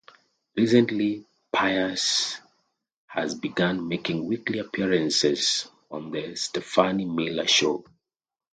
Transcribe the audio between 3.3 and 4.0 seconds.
begun